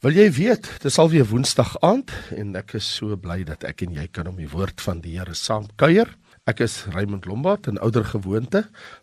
Wil 0.00 0.16
jy 0.16 0.30
weet, 0.32 0.64
dis 0.80 0.96
alweer 0.96 1.26
Woensdag 1.28 1.74
aand 1.84 2.08
en 2.32 2.54
ek 2.56 2.72
is 2.78 2.86
so 2.88 3.12
bly 3.20 3.42
dat 3.44 3.66
ek 3.68 3.82
en 3.84 3.92
jy 3.92 4.06
kan 4.08 4.30
om 4.30 4.38
die 4.40 4.48
woord 4.48 4.80
van 4.80 5.02
die 5.04 5.18
Here 5.18 5.34
saam 5.36 5.66
kuier. 5.76 6.08
Ek 6.48 6.62
is 6.64 6.86
Raymond 6.94 7.26
Lombard 7.28 7.66
en 7.68 7.76
ouer 7.84 8.06
gewoonte 8.08 8.62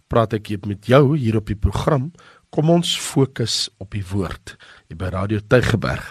praat 0.10 0.31
ek 0.33 0.49
met 0.65 0.89
jou 0.89 1.13
hier 1.13 1.38
op 1.38 1.52
die 1.52 1.60
program. 1.68 2.07
Kom 2.49 2.71
ons 2.73 2.96
fokus 2.97 3.68
op 3.78 3.94
die 3.94 4.02
woord 4.10 4.55
hier 4.89 4.97
by 4.97 5.12
Radio 5.13 5.38
Tygerberg. 5.46 6.07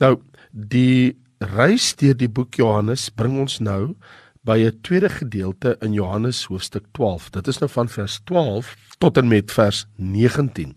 Nou, 0.00 0.16
die 0.56 1.20
reis 1.44 1.90
deur 2.00 2.16
die 2.16 2.30
boek 2.32 2.56
Johannes 2.56 3.10
bring 3.12 3.36
ons 3.42 3.58
nou 3.60 3.92
by 4.40 4.56
'n 4.64 4.80
tweede 4.80 5.12
gedeelte 5.12 5.76
in 5.84 5.92
Johannes 5.92 6.46
hoofstuk 6.48 6.88
12. 6.96 7.28
Dit 7.36 7.48
is 7.48 7.60
nou 7.60 7.68
van 7.68 7.88
vers 7.88 8.20
12 8.24 8.72
tot 8.98 9.18
en 9.18 9.28
met 9.28 9.52
vers 9.52 9.84
19. 9.96 10.72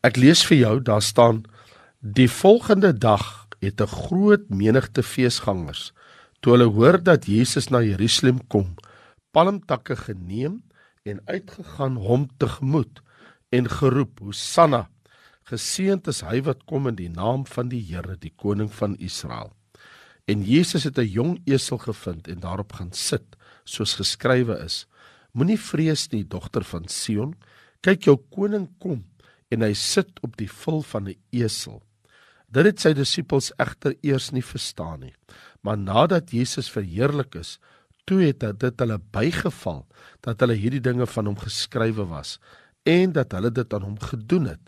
Ek 0.00 0.16
lees 0.16 0.40
vir 0.48 0.56
jou, 0.56 0.80
daar 0.80 1.02
staan 1.02 1.44
Die 2.14 2.28
volgende 2.30 2.92
dag 2.92 3.48
het 3.58 3.80
'n 3.80 3.86
groot 3.86 4.48
menigte 4.48 5.02
feesgangers 5.02 5.92
toe 6.40 6.52
hulle 6.52 6.70
hoor 6.70 7.02
dat 7.02 7.26
Jesus 7.26 7.68
na 7.68 7.80
Jerusalem 7.82 8.46
kom, 8.46 8.74
palmtakke 9.30 9.96
geneem 9.96 10.62
en 11.02 11.20
uitgegaan 11.24 11.96
hom 11.96 12.28
tegemoet 12.36 13.02
en 13.48 13.70
geroep: 13.70 14.18
Hosanna! 14.18 14.88
Geseënd 15.42 16.06
is 16.06 16.20
hy 16.20 16.42
wat 16.42 16.64
kom 16.64 16.86
in 16.86 16.94
die 16.94 17.10
naam 17.10 17.46
van 17.46 17.68
die 17.68 17.82
Here, 17.82 18.16
die 18.16 18.32
koning 18.36 18.72
van 18.72 18.96
Israel. 18.96 19.52
En 20.24 20.42
Jesus 20.42 20.84
het 20.84 20.98
'n 20.98 21.10
jong 21.10 21.40
esel 21.44 21.78
gevind 21.78 22.28
en 22.28 22.40
daarop 22.40 22.72
gaan 22.72 22.92
sit, 22.92 23.36
soos 23.64 23.94
geskrywe 23.94 24.58
is: 24.64 24.86
Moenie 25.32 25.60
vrees 25.60 26.08
nie, 26.08 26.24
dogter 26.24 26.64
van 26.64 26.88
Sion, 26.88 27.34
kyk 27.80 28.04
jou 28.04 28.16
koning 28.30 28.68
kom 28.78 29.04
en 29.48 29.60
hy 29.60 29.72
sit 29.74 30.20
op 30.22 30.36
die 30.36 30.50
vul 30.50 30.82
van 30.82 31.08
'n 31.08 31.16
esel. 31.30 31.85
Dit 32.46 32.68
het 32.68 32.82
sy 32.82 32.92
disippels 32.94 33.50
egter 33.62 33.96
eers 34.06 34.30
nie 34.34 34.44
verstaan 34.44 35.00
nie. 35.06 35.14
Maar 35.66 35.78
nadat 35.78 36.30
Jesus 36.30 36.70
verheerlik 36.70 37.34
is, 37.34 37.56
toe 38.06 38.20
het 38.22 38.44
dit 38.60 38.82
hulle 38.82 39.00
bygeval 39.14 39.82
dat 40.22 40.40
hulle 40.40 40.54
hierdie 40.54 40.82
dinge 40.82 41.08
van 41.10 41.26
hom 41.26 41.38
geskrywe 41.40 42.06
was 42.06 42.36
en 42.86 43.12
dat 43.16 43.34
hulle 43.34 43.50
dit 43.50 43.74
aan 43.74 43.82
hom 43.82 43.98
gedoen 43.98 44.46
het. 44.52 44.62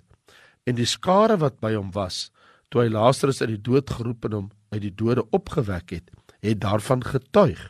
En 0.67 0.75
die 0.75 0.89
skare 0.89 1.39
wat 1.39 1.61
by 1.63 1.77
hom 1.77 1.93
was, 1.95 2.29
toe 2.69 2.83
hy 2.83 2.89
Lazarus 2.91 3.41
uit 3.45 3.55
die 3.55 3.65
dood 3.71 3.91
geroep 3.95 4.27
en 4.27 4.35
hom 4.35 4.49
uit 4.75 4.83
die 4.85 4.93
dode 4.93 5.23
opgewek 5.31 5.95
het, 5.95 6.11
het 6.45 6.59
daarvan 6.61 7.05
getuig. 7.07 7.61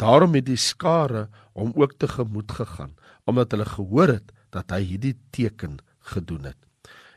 Daarom 0.00 0.34
het 0.34 0.48
die 0.48 0.58
skare 0.60 1.28
hom 1.54 1.70
ook 1.78 1.94
tegemoet 2.02 2.52
gegaan, 2.52 2.96
omdat 3.30 3.54
hulle 3.54 3.68
gehoor 3.68 4.16
het 4.16 4.34
dat 4.50 4.74
hy 4.74 4.82
hierdie 4.90 5.16
teken 5.30 5.78
gedoen 6.12 6.50
het. 6.50 6.58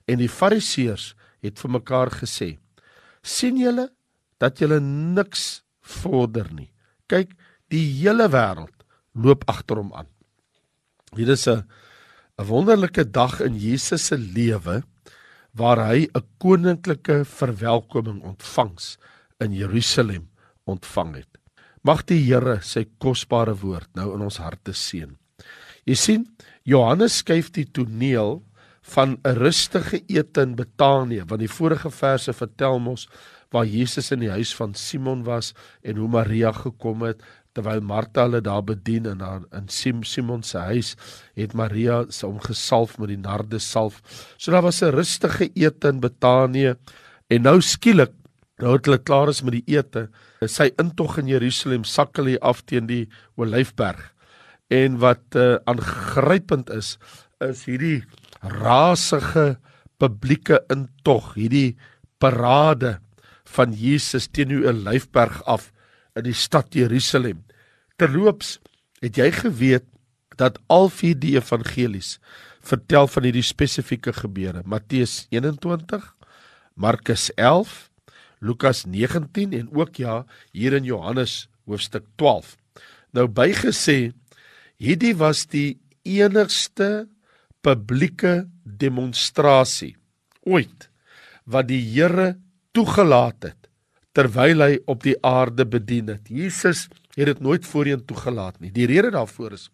En 0.05 0.21
die 0.21 0.29
Fariseërs 0.29 1.13
het 1.43 1.59
vir 1.59 1.71
mekaar 1.77 2.11
gesê: 2.11 2.57
"Sien 3.21 3.57
julle 3.57 3.89
dat 4.39 4.59
julle 4.59 4.79
niks 4.79 5.63
vorder 5.81 6.47
nie. 6.53 6.71
Kyk, 7.07 7.35
die 7.69 7.85
hele 8.01 8.29
wêreld 8.29 8.85
loop 9.13 9.43
agter 9.47 9.77
hom 9.77 9.93
aan." 9.93 10.07
Hier 11.15 11.29
is 11.29 11.47
'n 11.47 11.63
'n 12.39 12.47
wonderlike 12.47 13.11
dag 13.11 13.41
in 13.41 13.55
Jesus 13.59 14.07
se 14.07 14.17
lewe 14.17 14.83
waar 15.53 15.77
hy 15.89 16.07
'n 16.07 16.25
koninklike 16.39 17.25
verwelkoming 17.25 18.23
ontvangs 18.23 18.97
in 19.39 19.53
Jerusalem 19.53 20.29
ontvang 20.65 21.15
het. 21.15 21.37
Mag 21.83 22.05
die 22.05 22.23
Here 22.25 22.61
sy 22.61 22.85
kosbare 22.97 23.55
woord 23.55 23.89
nou 23.95 24.13
in 24.15 24.21
ons 24.21 24.37
harte 24.37 24.73
seën. 24.73 25.17
Jy 25.85 25.95
sien, 25.95 26.27
Johannes 26.63 27.17
skuif 27.17 27.51
die 27.51 27.65
toneel 27.65 28.41
van 28.83 29.17
'n 29.23 29.37
rustige 29.39 30.03
ete 30.07 30.41
in 30.41 30.55
Betanië 30.55 31.23
want 31.27 31.39
die 31.39 31.49
vorige 31.49 31.91
verse 31.91 32.33
vertel 32.33 32.79
mos 32.79 33.07
waar 33.49 33.65
Jesus 33.65 34.11
in 34.11 34.19
die 34.19 34.33
huis 34.33 34.55
van 34.55 34.73
Simon 34.73 35.23
was 35.23 35.53
en 35.81 35.95
hoe 35.97 36.09
Maria 36.09 36.51
gekom 36.51 37.01
het 37.01 37.21
terwyl 37.53 37.81
Martha 37.81 38.25
hulle 38.25 38.41
daar 38.41 38.63
bedien 38.63 39.05
en 39.05 39.17
daar 39.17 39.41
in 39.53 39.69
Simon 40.03 40.43
se 40.43 40.57
huis 40.57 40.95
het 41.37 41.53
Maria 41.53 42.03
se 42.09 42.25
hom 42.25 42.39
gesalf 42.41 42.97
met 42.97 43.07
die 43.07 43.17
nardesalf. 43.17 44.01
So 44.37 44.51
daar 44.51 44.65
was 44.65 44.81
'n 44.81 44.91
rustige 44.91 45.49
ete 45.53 45.87
in 45.87 45.99
Betanië 45.99 46.75
en 47.27 47.41
nou 47.41 47.61
skielik 47.61 48.11
nou 48.57 48.73
het 48.73 48.85
hulle 48.85 49.01
klaar 49.01 49.29
is 49.29 49.41
met 49.41 49.57
die 49.57 49.75
ete, 49.75 50.09
sy 50.45 50.71
intog 50.81 51.17
in 51.17 51.27
Jerusalem 51.27 51.83
sakkel 51.83 52.25
hy 52.25 52.37
af 52.41 52.61
teen 52.69 52.87
die 52.87 53.07
Olyfberg. 53.35 54.13
En 54.73 54.97
wat 54.97 55.35
uh, 55.35 55.55
aangrypend 55.65 56.69
is, 56.69 56.97
is 57.43 57.65
hierdie 57.65 58.03
rasige 58.43 59.57
publieke 60.01 60.59
intog, 60.73 61.33
hierdie 61.37 61.75
parade 62.19 62.97
van 63.55 63.73
Jesus 63.75 64.27
teen 64.31 64.51
die 64.51 64.63
Olyfberg 64.67 65.41
af 65.49 65.71
in 66.17 66.27
die 66.27 66.35
stad 66.37 66.75
Jerusalem. 66.75 67.43
Terloops, 67.99 68.57
het 69.03 69.19
jy 69.19 69.29
geweet 69.35 69.87
dat 70.39 70.57
al 70.71 70.89
vier 70.89 71.15
die 71.19 71.35
evangelies 71.37 72.17
vertel 72.63 73.07
van 73.11 73.27
hierdie 73.27 73.45
spesifieke 73.45 74.13
gebeure? 74.15 74.63
Matteus 74.65 75.25
21, 75.31 76.03
Markus 76.79 77.29
11, 77.35 77.89
Lukas 78.43 78.83
19 78.85 79.53
en 79.55 79.69
ook 79.71 79.99
ja, 80.01 80.23
hier 80.51 80.73
in 80.75 80.87
Johannes 80.87 81.47
hoofstuk 81.67 82.07
12. 82.17 82.55
Nou 83.13 83.27
bygesê, 83.29 84.11
hierdie 84.81 85.13
was 85.15 85.45
die 85.47 85.77
enigste 86.03 87.05
publieke 87.63 88.43
demonstrasie 88.63 89.95
ooit 90.43 90.89
wat 91.49 91.69
die 91.69 91.81
Here 91.81 92.33
toegelaat 92.75 93.49
het 93.49 93.69
terwyl 94.13 94.61
hy 94.61 94.73
op 94.85 95.01
die 95.01 95.15
aarde 95.25 95.65
bedien 95.65 96.11
het. 96.13 96.27
Jesus 96.29 96.85
het 97.15 97.29
dit 97.31 97.39
nooit 97.41 97.65
voorheen 97.65 98.03
toegelaat 98.05 98.59
nie. 98.61 98.69
Die 98.73 98.85
rede 98.89 99.09
daarvoor 99.15 99.55
is 99.57 99.69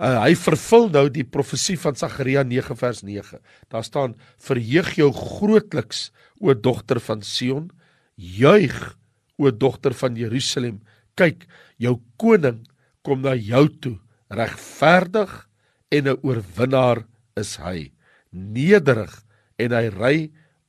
uh, 0.00 0.22
hy 0.22 0.32
vervul 0.38 0.88
nou 0.92 1.06
die 1.12 1.24
profesie 1.24 1.76
van 1.80 1.96
Sagaria 1.96 2.44
9 2.44 2.76
vers 2.76 3.02
9. 3.04 3.40
Daar 3.72 3.84
staan: 3.84 4.16
"Verheug 4.38 4.94
jou 4.96 5.10
grootliks, 5.12 6.10
o 6.40 6.54
dogter 6.54 7.00
van 7.00 7.22
Sion, 7.22 7.70
juig, 8.16 8.96
o 9.36 9.50
dogter 9.50 9.94
van 9.94 10.16
Jerusalem. 10.16 10.80
Kyk, 11.16 11.46
jou 11.80 11.98
koning 12.20 12.64
kom 13.02 13.22
na 13.22 13.34
jou 13.34 13.68
toe, 13.80 13.98
regverdig 14.28 15.48
en 15.90 16.08
'n 16.08 16.18
oorwinnaar 16.22 17.06
is 17.36 17.56
hy 17.62 17.90
nederig 18.32 19.12
en 19.58 19.72
hy 19.72 19.86
ry 19.94 20.16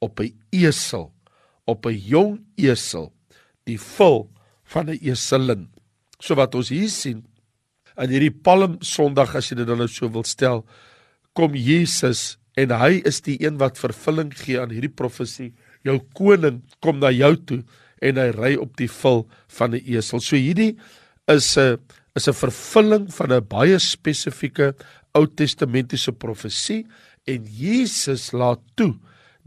op 0.03 0.19
'n 0.19 0.33
esel 0.51 1.11
op 1.65 1.85
'n 1.85 1.97
jong 1.97 2.33
esel 2.57 3.11
die 3.65 3.79
vul 3.79 4.29
van 4.63 4.89
'n 4.89 4.99
eselin. 5.01 5.69
So 6.19 6.35
wat 6.35 6.55
ons 6.55 6.69
hier 6.69 6.89
sien 6.89 7.25
in 7.97 8.09
hierdie 8.09 8.31
palm 8.31 8.77
sonderdag 8.81 9.35
as 9.35 9.49
jy 9.49 9.57
dit 9.57 9.67
dan 9.67 9.77
nou 9.77 9.87
so 9.87 10.09
wil 10.09 10.23
stel 10.23 10.65
kom 11.33 11.53
Jesus 11.53 12.37
en 12.57 12.73
hy 12.73 13.01
is 13.05 13.21
die 13.21 13.37
een 13.43 13.57
wat 13.57 13.77
vervulling 13.77 14.33
gee 14.33 14.59
aan 14.59 14.73
hierdie 14.73 14.93
profesie. 14.93 15.53
Jou 15.83 15.99
koning 16.13 16.63
kom 16.81 16.99
na 16.99 17.11
jou 17.11 17.35
toe 17.35 17.63
en 18.01 18.17
hy 18.17 18.29
ry 18.33 18.55
op 18.55 18.75
die 18.77 18.89
vul 18.89 19.27
van 19.47 19.75
'n 19.75 19.81
esel. 19.85 20.19
So 20.19 20.35
hierdie 20.35 20.77
is 21.27 21.57
'n 21.57 21.77
is 22.15 22.27
'n 22.27 22.33
vervulling 22.33 23.13
van 23.13 23.31
'n 23.31 23.47
baie 23.47 23.79
spesifieke 23.79 24.73
Ou 25.17 25.25
Testamentiese 25.27 26.13
profesie 26.13 26.83
en 27.27 27.47
Jesus 27.49 28.31
laat 28.31 28.61
toe 28.77 28.93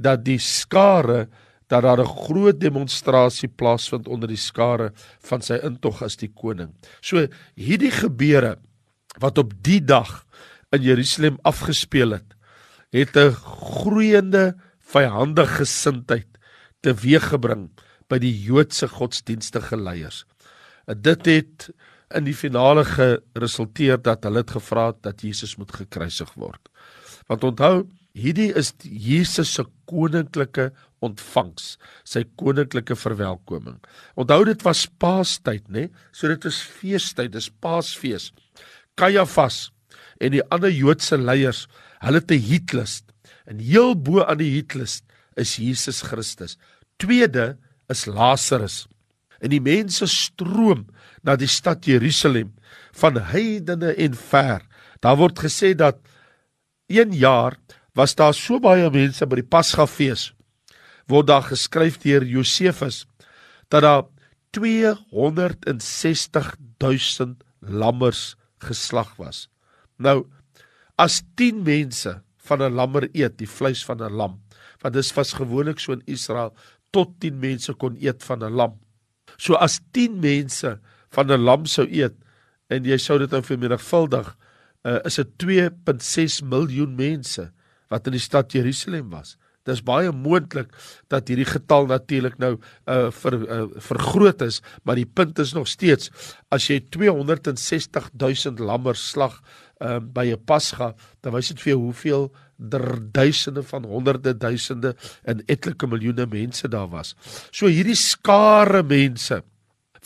dat 0.01 0.25
die 0.27 0.41
skare 0.43 1.29
dat 1.71 1.83
daar 1.83 2.01
'n 2.03 2.17
groot 2.27 2.61
demonstrasie 2.61 3.49
plaasvind 3.49 4.09
onder 4.09 4.29
die 4.29 4.37
skare 4.51 4.93
van 5.23 5.41
sy 5.43 5.55
intog 5.63 6.03
as 6.03 6.17
die 6.17 6.33
koning. 6.35 6.75
So 7.01 7.29
hierdie 7.55 7.91
gebeure 7.91 8.59
wat 9.19 9.39
op 9.39 9.53
die 9.63 9.81
dag 9.81 10.27
in 10.71 10.83
Jerusalem 10.83 11.39
afgespeel 11.43 12.11
het, 12.11 12.35
het 12.91 13.17
'n 13.17 13.33
groeiende 13.33 14.55
vyandige 14.81 15.63
gesindheid 15.63 16.27
teweeggebring 16.83 17.71
by 18.09 18.19
die 18.19 18.35
Joodse 18.43 18.89
godsdienstige 18.89 19.77
leiers. 19.77 20.25
Dit 20.87 21.27
het 21.27 21.71
in 22.17 22.27
die 22.27 22.35
finale 22.35 22.85
geresulteer 22.89 24.01
dat 24.03 24.27
hulle 24.27 24.43
het 24.43 24.53
gevra 24.57 24.91
dat 25.05 25.23
Jesus 25.23 25.57
moet 25.61 25.73
gekruisig 25.75 26.31
word. 26.35 26.71
Want 27.31 27.45
onthou, 27.47 27.75
hierdie 28.19 28.51
is 28.59 28.73
Jesus 28.83 29.53
se 29.55 29.65
koninklike 29.91 30.71
ontvangs, 31.05 31.77
sy 32.05 32.25
koninklike 32.41 32.97
verwelkoming. 32.99 33.79
Onthou 34.19 34.43
dit 34.49 34.65
was 34.67 34.85
Paastyd, 35.01 35.69
né? 35.71 35.89
So 36.13 36.29
dit 36.29 36.45
is 36.51 36.59
feestyd, 36.61 37.33
dis 37.37 37.51
Paasfees. 37.63 38.31
Kajafas 38.99 39.69
en 40.21 40.35
die 40.35 40.45
ander 40.53 40.73
Joodse 40.75 41.17
leiers, 41.17 41.65
hulle 42.05 42.21
te 42.21 42.37
hitlus. 42.37 43.01
En 43.49 43.63
heel 43.63 43.95
bo 43.97 44.25
aan 44.25 44.41
die 44.43 44.51
hitlus 44.53 45.01
is 45.41 45.57
Jesus 45.63 46.03
Christus. 46.05 46.59
Tweede 47.01 47.55
is 47.91 48.05
Lazarus. 48.07 48.85
En 49.41 49.55
die 49.55 49.63
mense 49.65 50.07
stroom 50.11 50.85
na 51.23 51.37
die 51.37 51.49
stad 51.49 51.87
Jerusalem 51.87 52.53
van 52.93 53.17
heidene 53.17 53.95
en 53.95 54.15
ver. 54.15 54.61
Daar 55.01 55.17
word 55.17 55.39
gesê 55.39 55.75
dat 55.75 55.97
een 56.89 57.13
jaar 57.13 57.57
was 57.95 58.15
daar 58.15 58.35
so 58.35 58.61
baie 58.61 58.91
mense 58.91 59.27
by 59.27 59.41
die 59.41 59.49
Pasgafees 59.49 60.33
word 61.11 61.27
daar 61.31 61.43
geskryf 61.43 61.99
deur 62.03 62.25
Josefus 62.27 63.07
dat 63.71 63.83
daar 63.83 64.05
260 64.55 66.57
000 66.79 67.37
lammers 67.61 68.37
geslag 68.59 69.17
was. 69.19 69.49
Nou 69.97 70.27
as 70.99 71.23
10 71.37 71.63
mense 71.63 72.23
van 72.37 72.63
'n 72.63 72.75
lammer 72.75 73.09
eet, 73.13 73.39
die 73.39 73.49
vleis 73.49 73.85
van 73.85 74.03
'n 74.03 74.13
lam, 74.13 74.43
want 74.83 74.95
dis 74.95 75.15
was 75.15 75.33
gewoonlik 75.33 75.79
so 75.79 75.93
in 75.93 76.03
Israel 76.07 76.55
tot 76.91 77.21
10 77.21 77.39
mense 77.39 77.75
kon 77.75 77.97
eet 78.01 78.25
van 78.25 78.45
'n 78.45 78.53
lam. 78.53 78.79
So 79.37 79.55
as 79.55 79.81
10 79.93 80.21
mense 80.21 80.81
van 81.15 81.31
'n 81.31 81.45
lam 81.45 81.67
sou 81.67 81.87
eet 81.87 82.15
en 82.71 82.85
jy 82.85 82.99
sou 82.99 83.19
dit 83.19 83.31
nou 83.31 83.43
vermenigvuldig, 83.43 84.37
uh, 84.87 84.99
is 85.05 85.17
dit 85.17 85.31
2.6 85.43 86.41
miljoen 86.47 86.95
mense 86.97 87.51
wat 87.91 88.07
in 88.07 88.13
die 88.13 88.23
stad 88.23 88.53
Jerusalem 88.53 89.11
was. 89.11 89.37
Dis 89.69 89.83
baie 89.85 90.13
moontlik 90.13 90.71
dat 91.13 91.29
hierdie 91.29 91.49
getal 91.49 91.87
natuurlik 91.91 92.39
nou 92.41 92.55
uh 92.89 93.11
ver 93.13 93.37
uh, 93.37 93.67
vergroot 93.77 94.43
is, 94.43 94.63
maar 94.85 94.97
die 94.97 95.07
punt 95.07 95.39
is 95.39 95.53
nog 95.53 95.69
steeds 95.69 96.11
as 96.49 96.71
jy 96.71 96.81
260 96.89 98.11
000 98.17 98.65
lammers 98.65 99.03
slag 99.11 99.43
uh 99.81 99.99
by 100.01 100.31
'n 100.33 100.45
Pasga, 100.45 100.95
dan 101.21 101.33
wys 101.33 101.49
dit 101.49 101.61
vir 101.61 101.73
jou 101.75 101.81
hoeveel 101.83 102.31
duisende 103.13 103.63
van 103.63 103.85
honderde 103.85 104.37
duisende 104.37 104.95
en 105.25 105.43
etlike 105.47 105.87
miljoene 105.87 106.27
mense 106.27 106.69
daar 106.69 106.89
was. 106.89 107.15
So 107.51 107.67
hierdie 107.67 107.97
skare 107.97 108.83
mense 108.83 109.43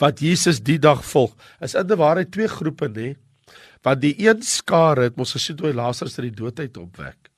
wat 0.01 0.19
Jesus 0.19 0.61
die 0.63 0.79
dag 0.79 1.03
volg, 1.05 1.35
is 1.63 1.75
inderwaarheid 1.77 2.31
twee 2.31 2.49
groepe 2.51 2.89
nê. 2.91 3.13
Want 3.85 4.01
die 4.01 4.15
een 4.17 4.41
skare 4.41 5.09
het 5.09 5.17
mos 5.17 5.35
gesien 5.37 5.61
hy 5.61 5.73
Lazarus 5.75 6.17
uit 6.19 6.31
die 6.31 6.37
dood 6.41 6.59
uit 6.59 6.77
opwek. 6.77 7.29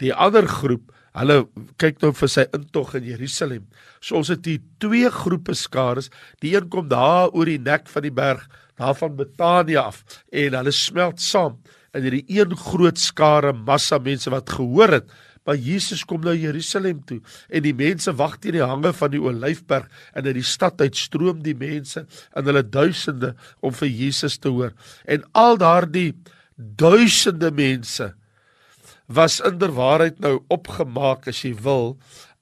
Die 0.00 0.12
ander 0.14 0.46
groep 0.48 0.90
Hulle 1.10 1.40
kyk 1.80 1.98
nou 2.04 2.12
vir 2.14 2.30
sy 2.30 2.44
intog 2.54 2.92
in 2.94 3.08
Jerusalem. 3.08 3.64
So 3.98 4.20
ons 4.20 4.30
het 4.30 4.46
hier 4.46 4.60
twee 4.82 5.08
groepe 5.10 5.56
skares. 5.58 6.10
Die 6.42 6.52
een 6.54 6.68
kom 6.70 6.86
daar 6.90 7.32
oor 7.34 7.50
die 7.50 7.58
nek 7.58 7.90
van 7.90 8.06
die 8.06 8.14
berg, 8.14 8.44
daar 8.78 8.94
van 8.94 9.16
Betanië 9.18 9.80
af 9.82 10.04
en 10.30 10.56
hulle 10.56 10.72
smelt 10.72 11.20
saam 11.20 11.58
in 11.96 12.06
hierdie 12.06 12.24
een 12.30 12.54
groot 12.56 12.98
skare 13.02 13.50
massa 13.52 13.98
mense 13.98 14.30
wat 14.30 14.52
gehoor 14.54 14.94
het 15.00 15.10
maar 15.50 15.58
Jesus 15.58 16.04
kom 16.06 16.22
nou 16.22 16.36
Jerusalem 16.38 17.02
toe 17.08 17.18
en 17.50 17.66
die 17.66 17.74
mense 17.74 18.14
wag 18.14 18.38
teen 18.38 18.54
die 18.60 18.62
hange 18.62 18.94
van 18.94 19.10
die 19.10 19.22
Olyfberg 19.22 19.90
en 20.14 20.30
uit 20.30 20.38
die 20.38 20.46
stad 20.46 20.78
uitstroom 20.78 21.42
die 21.42 21.56
mense 21.58 22.06
in 22.06 22.46
hulle 22.46 22.62
duisende 22.62 23.34
om 23.58 23.74
vir 23.74 23.90
Jesus 23.90 24.38
te 24.38 24.54
hoor 24.54 24.70
en 25.10 25.26
al 25.34 25.58
daardie 25.58 26.12
duisende 26.54 27.50
mense 27.50 28.12
was 29.10 29.40
inderwaarheid 29.42 30.20
nou 30.22 30.38
opgemaak 30.54 31.26
as 31.30 31.42
jy 31.42 31.56
wil 31.66 31.96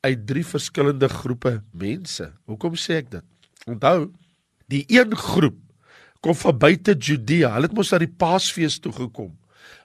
uit 0.05 0.27
drie 0.29 0.45
verskillende 0.47 1.09
groepe 1.11 1.59
mense. 1.73 2.29
Hoekom 2.47 2.77
sê 2.79 3.01
ek 3.03 3.11
dit? 3.17 3.25
Onthou, 3.69 4.11
die 4.71 4.85
een 4.93 5.17
groep 5.17 5.57
kom 6.25 6.37
van 6.37 6.59
buite 6.59 6.95
Judea. 6.95 7.55
Hulle 7.55 7.71
het 7.71 7.77
mos 7.77 7.93
na 7.95 8.01
die 8.03 8.11
Paasfees 8.11 8.79
toe 8.83 8.93
gekom. 8.95 9.33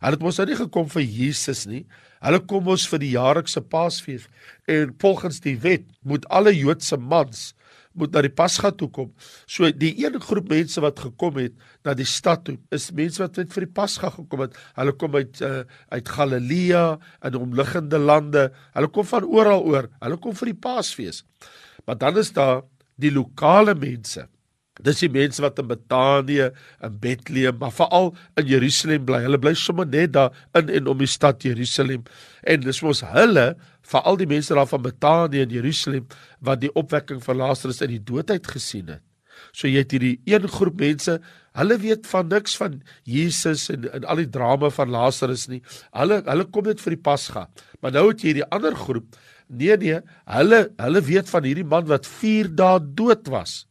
Hulle 0.03 0.17
het 0.17 0.23
mos 0.23 0.37
nou 0.39 0.49
nie 0.49 0.59
gekom 0.59 0.89
vir 0.91 1.05
Jesus 1.07 1.63
nie. 1.69 1.85
Hulle 2.23 2.41
kom 2.43 2.65
mos 2.67 2.83
vir 2.91 2.99
die 2.99 3.13
jaarlikse 3.15 3.63
Paasfees. 3.63 4.27
En 4.67 4.91
volgens 4.99 5.39
die 5.43 5.55
wet 5.63 5.85
moet 6.03 6.27
alle 6.27 6.51
Joodse 6.55 6.99
mans 6.99 7.53
moet 7.93 8.13
na 8.13 8.23
die 8.25 8.33
Pasga 8.33 8.71
toe 8.73 8.89
kom. 8.93 9.11
So 9.45 9.69
die 9.69 9.93
een 10.01 10.17
groep 10.21 10.49
mense 10.51 10.81
wat 10.83 11.01
gekom 11.03 11.37
het 11.41 11.55
na 11.85 11.93
die 11.97 12.07
stad 12.09 12.43
toe, 12.47 12.57
is 12.73 12.89
mense 12.95 13.21
wat 13.21 13.37
net 13.37 13.53
vir 13.53 13.67
die 13.67 13.73
Pasga 13.79 14.09
gekom 14.15 14.45
het. 14.47 14.57
Hulle 14.79 14.95
kom 14.97 15.17
uit 15.19 15.41
uh, 15.45 15.63
uit 15.93 16.13
Galilea 16.17 16.85
en 17.21 17.39
omliggende 17.39 18.01
lande. 18.01 18.47
Hulle 18.73 18.89
kom 18.93 19.07
van 19.09 19.27
oral 19.29 19.65
oor. 19.69 19.89
Hulle 20.01 20.19
kom 20.21 20.37
vir 20.41 20.53
die 20.53 20.59
Paasfees. 20.65 21.23
Maar 21.85 21.99
dan 22.01 22.17
is 22.21 22.33
daar 22.33 22.63
die 22.97 23.13
lokale 23.13 23.75
mense. 23.77 24.27
Dis 24.81 25.03
die 25.03 25.11
mense 25.13 25.41
wat 25.43 25.59
in 25.61 25.67
Betanië 25.69 26.47
en 26.81 26.95
Bethlehem, 27.01 27.59
maar 27.61 27.73
veral 27.75 28.15
in 28.41 28.47
Jerusalem 28.49 29.03
bly. 29.05 29.19
Hulle 29.27 29.37
bly 29.37 29.53
sommer 29.53 29.85
net 29.85 30.15
daar 30.15 30.33
in 30.57 30.71
en 30.73 30.87
om 30.89 30.97
die 30.97 31.09
stad 31.09 31.43
Jerusalem. 31.45 32.07
En 32.41 32.63
dis 32.63 32.81
mos 32.81 33.03
hulle 33.05 33.51
veral 33.85 34.17
die 34.17 34.29
mense 34.31 34.55
daar 34.57 34.69
van 34.69 34.81
Betanië 34.81 35.43
en 35.45 35.53
Jerusalem 35.53 36.07
wat 36.41 36.63
die 36.63 36.71
opwekking 36.73 37.21
van 37.21 37.37
Lazarus 37.37 37.83
uit 37.83 37.91
die 37.91 38.01
dood 38.01 38.31
uit 38.33 38.49
gesien 38.49 38.89
het. 38.89 39.03
So 39.53 39.69
jy 39.69 39.83
het 39.83 39.93
hierdie 39.93 40.15
een 40.29 40.47
groep 40.49 40.79
mense, 40.81 41.19
hulle 41.53 41.77
weet 41.81 42.07
van 42.09 42.31
niks 42.31 42.55
van 42.57 42.79
Jesus 43.05 43.67
en 43.69 43.85
en 43.93 44.07
al 44.09 44.23
die 44.23 44.31
drama 44.33 44.71
van 44.73 44.89
Lazarus 44.89 45.45
nie. 45.51 45.61
Hulle 45.93 46.23
hulle 46.25 46.47
kom 46.49 46.65
net 46.65 46.81
vir 46.81 46.95
die 46.95 47.03
Pasga. 47.09 47.45
Maar 47.81 47.93
nou 47.93 48.07
het 48.09 48.25
jy 48.25 48.31
hierdie 48.31 48.49
ander 48.49 48.73
groep. 48.73 49.13
Nee 49.53 49.77
nee, 49.77 50.01
hulle 50.33 50.63
hulle 50.81 51.03
weet 51.05 51.29
van 51.29 51.45
hierdie 51.45 51.67
man 51.75 51.85
wat 51.85 52.09
4 52.09 52.49
dae 52.57 52.81
dood 52.81 53.29
was 53.29 53.67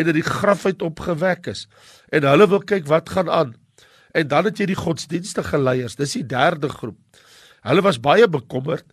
en 0.00 0.10
uit 0.10 0.16
die 0.16 0.26
graf 0.26 0.64
uit 0.66 0.82
opgewek 0.82 1.50
is. 1.52 1.66
En 2.10 2.24
hulle 2.26 2.48
wil 2.48 2.64
kyk 2.64 2.88
wat 2.90 3.12
gaan 3.12 3.30
aan. 3.30 3.52
En 4.16 4.28
dan 4.28 4.48
het 4.48 4.58
jy 4.58 4.70
die 4.72 4.78
godsdienstige 4.78 5.60
leiers, 5.60 5.98
dis 6.00 6.16
die 6.18 6.26
derde 6.26 6.72
groep. 6.72 6.98
Hulle 7.62 7.84
was 7.84 8.00
baie 8.02 8.26
bekommerd 8.28 8.88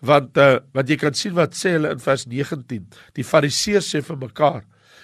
want 0.00 0.38
uh, 0.40 0.60
want 0.76 0.88
jy 0.88 0.96
kan 1.00 1.16
sien 1.16 1.34
wat 1.36 1.56
sê 1.56 1.74
hulle 1.76 1.92
in 1.94 2.00
vers 2.02 2.26
19 2.28 2.86
die 3.16 3.26
fariseërs 3.26 3.90
sê 3.92 4.00
vir 4.04 4.18
mekaar 4.20 4.62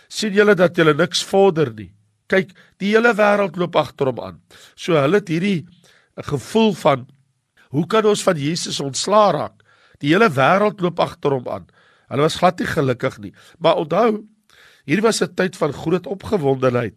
sien 0.08 0.34
julle 0.36 0.56
dat 0.56 0.76
julle 0.78 0.96
niks 0.96 1.22
vorder 1.26 1.72
nie 1.76 1.90
kyk 2.32 2.54
die 2.82 2.94
hele 2.94 3.12
wêreld 3.16 3.58
loop 3.60 3.76
agter 3.80 4.10
hom 4.10 4.22
aan 4.24 4.40
so 4.74 4.96
hulle 4.96 5.20
het 5.20 5.32
hierdie 5.32 5.66
gevoel 6.30 6.72
van 6.80 7.04
hoe 7.76 7.84
kan 7.92 8.08
ons 8.08 8.24
van 8.24 8.40
Jesus 8.40 8.80
ontslaa 8.80 9.28
raak 9.36 9.64
die 10.00 10.14
hele 10.14 10.30
wêreld 10.32 10.80
loop 10.84 11.00
agter 11.04 11.36
hom 11.36 11.52
aan 11.52 11.68
hulle 12.08 12.24
was 12.24 12.40
glad 12.40 12.60
nie 12.60 12.72
gelukkig 12.72 13.20
nie 13.26 13.34
maar 13.60 13.82
onthou 13.82 14.24
hier 14.86 15.02
was 15.02 15.22
'n 15.22 15.34
tyd 15.34 15.56
van 15.56 15.72
groot 15.72 16.06
opgewondenheid 16.06 16.94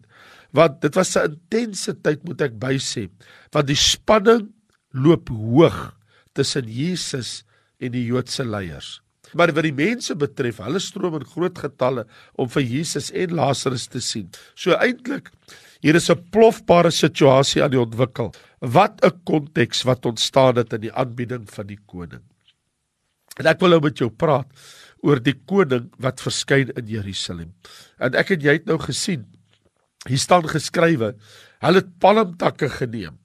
want 0.51 0.81
dit 0.81 0.95
was 0.95 1.15
'n 1.17 1.31
intense 1.31 1.93
tyd 2.01 2.23
moet 2.23 2.41
ek 2.41 2.59
bysê 2.59 3.09
want 3.51 3.67
die 3.67 3.75
spanning 3.75 4.49
loop 4.93 5.29
hoog 5.29 5.93
tussen 6.33 6.67
Jesus 6.67 7.43
en 7.79 7.93
die 7.95 8.05
Joodse 8.05 8.45
leiers. 8.45 8.99
Maar 9.37 9.53
wat 9.53 9.67
die 9.67 9.75
mense 9.75 10.15
betref, 10.17 10.57
hulle 10.63 10.81
stroom 10.81 11.19
in 11.19 11.27
groot 11.27 11.57
getalle 11.61 12.05
om 12.39 12.49
vir 12.49 12.65
Jesus 12.65 13.11
en 13.13 13.35
Lazarus 13.37 13.85
te 13.91 14.01
sien. 14.01 14.29
So 14.55 14.73
eintlik 14.73 15.29
hier 15.81 15.95
is 15.95 16.09
'n 16.09 16.29
plofbare 16.31 16.91
situasie 16.91 17.63
aan 17.63 17.71
die 17.71 17.79
ontwikkel. 17.79 18.33
Wat 18.59 18.99
'n 19.05 19.21
konteks 19.23 19.83
wat 19.83 20.05
ontstaan 20.05 20.55
het 20.57 20.73
in 20.73 20.81
die 20.81 20.93
aanbieding 20.93 21.47
van 21.49 21.67
die 21.67 21.79
koning. 21.85 22.23
En 23.37 23.45
ek 23.45 23.59
wil 23.59 23.69
nou 23.69 23.81
met 23.81 23.97
jou 23.97 24.09
praat 24.09 24.47
oor 25.05 25.21
die 25.23 25.35
koning 25.47 25.89
wat 26.01 26.21
verskyn 26.23 26.73
in 26.77 26.89
Jerusalem. 26.91 27.53
En 27.99 28.17
ek 28.19 28.35
het 28.35 28.43
jy 28.43 28.57
het 28.59 28.67
nou 28.69 28.79
gesien. 28.81 29.25
Hier 30.07 30.19
staan 30.21 30.47
geskrywe, 30.47 31.13
hulle 31.63 31.81
het 31.81 31.95
palmtakke 31.99 32.69
geneem. 32.71 33.17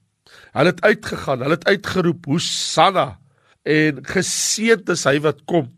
Hulle 0.55 0.73
het 0.73 0.83
uitgegaan, 0.83 1.43
hulle 1.43 1.59
het 1.59 1.67
uitgeroep, 1.67 2.27
"Hosanna!" 2.27 3.19
en 3.65 4.03
geseënd 4.05 4.89
is 4.93 5.05
hy 5.09 5.19
wat 5.25 5.45
kom 5.49 5.73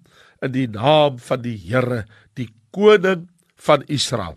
in 0.45 0.53
die 0.53 0.67
naam 0.69 1.19
van 1.23 1.43
die 1.43 1.57
Here, 1.57 2.05
die 2.35 2.49
koning 2.75 3.29
van 3.57 3.85
Israel. 3.87 4.37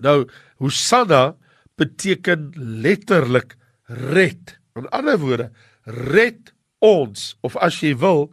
Nou, 0.00 0.26
Hosanna 0.62 1.34
beteken 1.80 2.52
letterlik 2.56 3.56
red. 3.88 4.58
In 4.78 4.88
ander 4.94 5.18
woorde, 5.18 5.50
red 5.84 6.52
ons 6.84 7.34
of 7.42 7.56
as 7.56 7.80
jy 7.82 7.94
wil, 7.98 8.28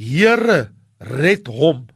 Here, 0.00 0.70
red 1.00 1.48
hom. 1.48 1.86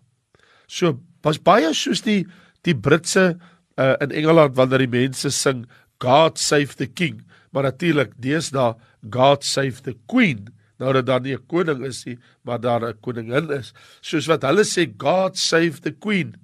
So 0.66 1.00
was 1.24 1.38
baie 1.38 1.72
soos 1.74 2.02
die 2.02 2.24
die 2.64 2.74
Britse 2.74 3.38
uh, 3.76 3.94
in 4.00 4.12
Engeland 4.12 4.56
wanneer 4.56 4.86
die 4.86 4.92
mense 4.92 5.30
sing 5.30 5.66
God 6.00 6.38
save 6.38 6.76
the 6.76 6.86
king, 6.86 7.22
maar 7.52 7.68
natuurlik 7.68 8.12
deesdae 8.20 8.74
God 9.12 9.44
save 9.44 9.84
the 9.84 9.94
queen 10.08 10.48
nou 10.82 10.92
dat 10.96 11.06
daar 11.06 11.20
nie 11.20 11.34
'n 11.34 11.46
koning 11.46 11.84
is 11.84 12.04
nie, 12.04 12.18
maar 12.42 12.60
daar 12.60 12.82
'n 12.82 13.00
koningin 13.00 13.50
is. 13.50 13.72
Soos 14.00 14.26
wat 14.26 14.42
hulle 14.42 14.64
sê 14.64 14.92
God 14.98 15.38
save 15.38 15.80
the 15.80 15.92
queen. 15.92 16.34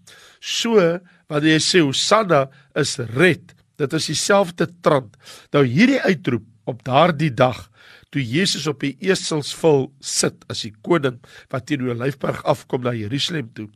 So 0.41 1.01
wat 1.29 1.43
jy 1.43 1.59
sê 1.59 1.81
Hosanna 1.81 2.51
is 2.75 2.97
red. 2.97 3.55
Dit 3.77 3.93
is 3.93 4.07
dieselfde 4.07 4.69
trant. 4.81 5.17
Nou 5.53 5.65
hierdie 5.65 6.01
uitroep 6.01 6.45
op 6.65 6.85
daardie 6.85 7.35
dag 7.35 7.70
toe 8.11 8.23
Jesus 8.23 8.67
op 8.71 8.81
die 8.83 8.97
eselsvul 9.07 9.89
sit 10.03 10.43
as 10.51 10.65
die 10.67 10.73
koning 10.83 11.21
wat 11.53 11.69
teen 11.69 11.87
Olyfberg 11.87 12.43
afkom 12.49 12.83
na 12.87 12.95
Jerusalem 12.97 13.51
toe. 13.55 13.69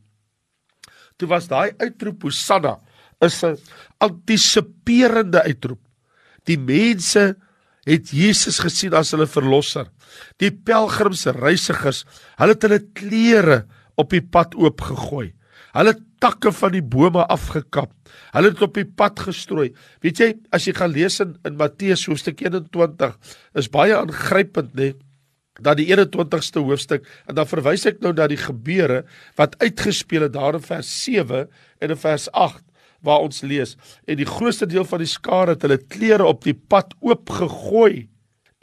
Toe 1.17 1.31
was 1.31 1.47
daai 1.51 1.71
uitroep 1.79 2.27
Hosanna 2.27 2.81
is 3.23 3.43
'n 3.45 3.57
antisiperende 3.99 5.43
uitroep. 5.43 5.81
Die 6.45 6.59
mense 6.59 7.37
het 7.87 8.11
Jesus 8.11 8.59
gesien 8.59 8.95
as 8.95 9.13
hulle 9.13 9.27
verlosser. 9.27 9.87
Die 10.39 10.51
pelgrims 10.51 11.27
reisigers, 11.27 12.05
hulle 12.37 12.53
het 12.57 12.63
hulle 12.63 12.81
klere 12.93 13.67
op 13.97 14.11
die 14.11 14.23
pad 14.23 14.55
oopgegooi. 14.55 15.33
Hulle 15.75 15.97
takke 16.23 16.53
van 16.55 16.73
die 16.73 16.83
bome 16.83 17.25
afgekap. 17.29 17.91
Hulle 18.35 18.53
het 18.53 18.63
op 18.63 18.77
die 18.79 18.87
pad 18.87 19.19
gestrooi. 19.27 19.73
Weet 20.05 20.21
jy, 20.23 20.29
as 20.55 20.69
jy 20.69 20.77
gaan 20.77 20.95
lees 20.95 21.19
in, 21.25 21.35
in 21.45 21.59
Matteus 21.61 22.07
hoofstuk 22.09 22.45
21, 22.45 23.19
is 23.59 23.71
baie 23.73 23.97
aangrypend, 23.99 24.73
nê? 24.79 24.95
dat 25.63 25.79
die 25.79 25.87
21ste 25.87 26.63
hoofstuk 26.67 27.05
en 27.29 27.37
dan 27.39 27.47
verwys 27.47 27.85
ek 27.87 28.01
nou 28.03 28.11
na 28.15 28.27
die 28.31 28.41
gebeure 28.41 29.05
wat 29.39 29.55
uitgespeel 29.63 30.27
het 30.27 30.35
daar 30.35 30.59
in 30.59 30.65
vers 30.65 30.89
7 31.05 31.45
en 31.47 31.95
in 31.95 32.01
vers 32.01 32.27
8 32.33 32.65
waar 33.07 33.23
ons 33.23 33.43
lees 33.47 33.77
en 34.09 34.19
die 34.19 34.27
grootste 34.27 34.67
deel 34.67 34.87
van 34.89 35.05
die 35.05 35.11
skare 35.11 35.55
het 35.55 35.63
hulle 35.63 35.79
klere 35.79 36.27
op 36.27 36.43
die 36.43 36.57
pad 36.57 36.97
oop 36.99 37.31
gegooi 37.31 38.09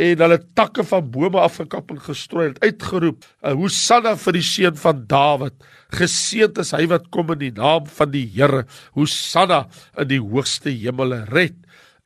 en 0.01 0.23
hulle 0.23 0.39
takke 0.57 0.85
van 0.87 1.09
bome 1.13 1.41
afgekap 1.41 1.91
en 1.93 1.99
gestrooi 2.01 2.47
het 2.47 2.61
uitgeroep 2.63 3.25
Hosanna 3.59 4.15
vir 4.23 4.37
die 4.39 4.45
seun 4.45 4.79
van 4.81 5.03
Dawid 5.09 5.67
geseënd 5.97 6.61
is 6.63 6.73
hy 6.77 6.87
wat 6.91 7.09
kom 7.13 7.33
in 7.35 7.43
die 7.43 7.53
naam 7.57 7.85
van 7.99 8.13
die 8.13 8.25
Here 8.33 8.65
Hosanna 8.97 9.67
in 10.01 10.09
die 10.13 10.21
hoogste 10.23 10.73
hemele 10.73 11.25
red 11.29 11.57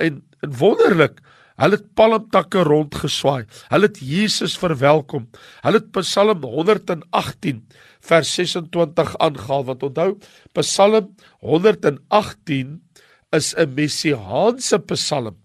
en, 0.04 0.22
en 0.44 0.60
wonderlik 0.60 1.22
Hulle 1.56 1.78
het 1.78 1.86
palmtakke 1.96 2.66
rondgeswaai. 2.68 3.46
Hulle 3.72 3.88
het 3.88 4.02
Jesus 4.04 4.58
verwelkom. 4.60 5.30
Hulle 5.64 5.80
het 5.80 5.88
Psalm 5.96 6.44
118 6.44 7.62
vers 8.06 8.34
26 8.36 9.14
aangehaal 9.24 9.64
want 9.70 9.86
onthou 9.88 10.10
Psalm 10.60 11.14
118 11.40 12.76
is 13.32 13.56
'n 13.56 13.74
messiaanse 13.76 14.80
psalm. 14.92 15.45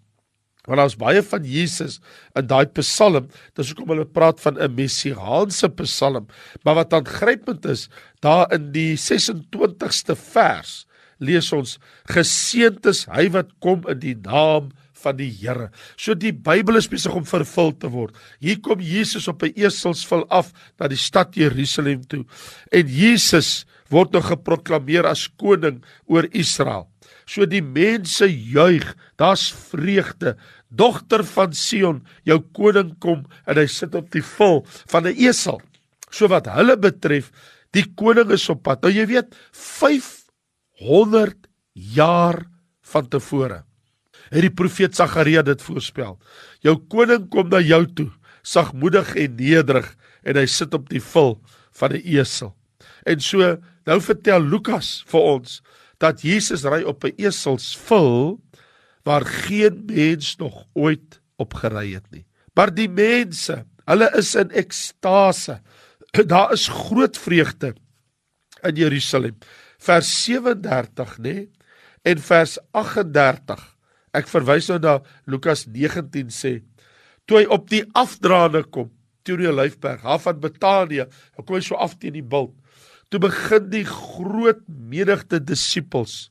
Want 0.71 0.79
daar's 0.79 0.99
baie 0.99 1.23
van 1.27 1.47
Jesus 1.47 1.99
in 2.39 2.47
daai 2.47 2.69
psalm, 2.79 3.27
dis 3.59 3.73
hoekom 3.73 3.91
hulle 3.91 4.07
praat 4.07 4.39
van 4.41 4.55
'n 4.55 4.75
messiaanse 4.79 5.69
psalm. 5.83 6.29
Maar 6.65 6.75
wat 6.85 6.95
aangrypend 6.95 7.67
is, 7.67 7.89
daar 8.23 8.47
in 8.55 8.71
die 8.73 8.95
26ste 8.97 10.15
vers 10.15 10.87
lees 11.19 11.53
ons 11.53 11.79
geseënd 12.09 12.87
is 12.87 13.05
hy 13.11 13.29
wat 13.35 13.51
kom 13.61 13.83
in 13.91 13.99
die 13.99 14.17
naam 14.17 14.71
van 15.01 15.17
die 15.17 15.31
Here. 15.33 15.71
So 15.97 16.15
die 16.15 16.33
Bybel 16.33 16.77
is 16.81 16.89
besig 16.91 17.15
om 17.17 17.27
vervul 17.29 17.73
te 17.81 17.91
word. 17.93 18.17
Hier 18.41 18.61
kom 18.61 18.81
Jesus 18.81 19.29
op 19.29 19.43
'n 19.43 19.53
eselsvul 19.57 20.27
af 20.29 20.53
na 20.79 20.89
die 20.89 20.97
stad 20.97 21.35
Jerusalem 21.35 22.03
toe. 22.07 22.25
En 22.73 22.87
Jesus 22.87 23.65
word 23.91 24.13
nou 24.13 24.23
geproklaameer 24.23 25.07
as 25.07 25.29
koning 25.29 25.83
oor 26.07 26.27
Israel. 26.33 26.89
So 27.27 27.47
die 27.47 27.63
mense 27.63 28.27
juig, 28.27 28.97
daar's 29.17 29.51
vreugde. 29.71 30.37
Dogter 30.71 31.25
van 31.25 31.53
Sion, 31.53 32.01
jou 32.25 32.39
koning 32.57 32.95
kom 33.03 33.25
en 33.47 33.59
hy 33.59 33.67
sit 33.67 33.95
op 33.99 34.11
die 34.15 34.23
vul 34.23 34.65
van 34.93 35.07
'n 35.07 35.17
esel. 35.19 35.61
So 36.11 36.29
wat 36.29 36.47
hulle 36.47 36.77
betref, 36.77 37.31
die 37.73 37.87
koning 37.95 38.31
is 38.31 38.49
op 38.49 38.63
pad. 38.63 38.83
Nou 38.83 38.93
jy 38.93 39.07
weet 39.07 39.35
500 39.53 41.37
jaar 41.75 42.47
van 42.83 43.09
tevore 43.09 43.65
het 44.31 44.47
die 44.47 44.55
profeet 44.55 44.95
Sagaria 44.95 45.43
dit 45.43 45.63
voorspel. 45.63 46.17
Jou 46.65 46.77
koning 46.93 47.27
kom 47.33 47.51
na 47.51 47.61
jou 47.63 47.83
toe, 47.87 48.09
sagmoedig 48.47 49.15
en 49.19 49.37
nederig 49.37 49.89
en 50.23 50.39
hy 50.39 50.47
sit 50.47 50.75
op 50.77 50.89
die 50.91 51.03
vul 51.03 51.39
van 51.81 51.93
'n 51.93 52.03
esel. 52.05 52.55
En 53.07 53.21
so 53.21 53.59
nou 53.87 54.01
vertel 54.01 54.41
Lukas 54.41 55.05
vir 55.07 55.21
ons 55.21 55.63
dat 55.99 56.23
Jesus 56.23 56.65
ry 56.65 56.83
op 56.83 57.05
'n 57.05 57.15
eselsvul 57.19 58.41
waar 59.07 59.25
geen 59.25 59.83
mens 59.87 60.37
nog 60.37 60.65
ooit 60.73 61.21
op 61.37 61.55
gery 61.55 61.95
het 61.95 62.11
nie. 62.11 62.27
Maar 62.55 62.75
die 62.75 62.89
mense, 62.89 63.63
hulle 63.89 64.11
is 64.19 64.35
in 64.35 64.51
ekstase. 64.51 65.61
Daar 66.33 66.53
is 66.53 66.69
groot 66.69 67.19
vreugde 67.19 67.75
in 68.63 68.77
Jerusalem. 68.77 69.39
Vers 69.81 70.11
37 70.25 71.19
nê 71.25 71.37
en 72.03 72.19
vers 72.19 72.59
38 72.77 73.69
Ek 74.17 74.27
verwys 74.27 74.67
nou 74.73 74.79
na 74.83 74.97
Lukas 75.31 75.67
19 75.71 76.33
sê 76.35 76.59
toe 77.29 77.43
hy 77.43 77.47
op 77.55 77.69
die 77.71 77.85
afdraande 77.99 78.65
kom 78.75 78.91
toe 79.27 79.37
die 79.39 79.53
Lyfberg 79.53 80.03
af 80.03 80.27
van 80.27 80.41
Betanië 80.43 81.07
dan 81.07 81.45
kom 81.45 81.59
hy 81.59 81.63
so 81.63 81.79
af 81.79 81.95
teen 82.01 82.17
die 82.17 82.27
bult 82.27 82.57
toe 83.11 83.21
begin 83.23 83.69
die 83.71 83.85
groot 83.87 84.65
menigte 84.67 85.39
disippels 85.43 86.31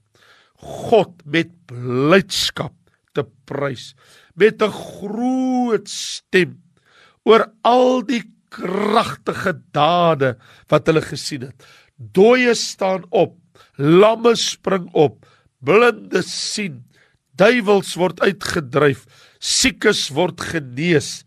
God 0.59 1.13
met 1.25 1.51
blydskap 1.69 2.75
te 3.15 3.25
prys 3.45 3.93
met 4.35 4.61
'n 4.61 4.71
groot 4.71 5.87
stem 5.87 6.59
oor 7.25 7.47
al 7.63 8.01
die 8.01 8.23
kragtige 8.49 9.53
dade 9.73 10.35
wat 10.69 10.87
hulle 10.87 11.01
gesien 11.01 11.47
het 11.47 11.65
dooies 11.95 12.71
staan 12.75 13.03
op 13.09 13.35
lamme 13.77 14.35
spring 14.35 14.89
op 14.93 15.25
blindes 15.59 16.31
sien 16.53 16.83
duiwels 17.39 17.95
word 17.99 18.19
uitgedryf, 18.25 19.05
siekes 19.39 20.07
word 20.15 20.41
genees 20.51 21.23